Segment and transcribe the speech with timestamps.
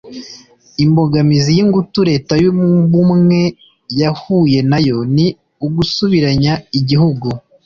[0.83, 3.39] imbogamizi yingutu Leta y’ Ubumwe
[4.01, 5.27] yahuye nayo ni
[5.65, 7.27] ugusubiranya igihugu